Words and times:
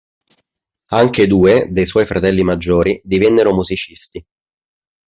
Anche 0.93 1.27
due 1.27 1.67
dei 1.69 1.85
suoi 1.85 2.07
fratelli 2.07 2.41
maggiori 2.41 2.99
divennero 3.03 3.53
musicisti. 3.53 4.25